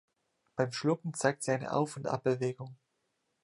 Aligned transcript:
Beim 0.55 0.71
Schlucken 0.71 1.13
zeigt 1.13 1.43
sie 1.43 1.51
eine 1.51 1.71
Auf- 1.71 1.95
und 1.95 2.07
Abbewegung. 2.07 2.75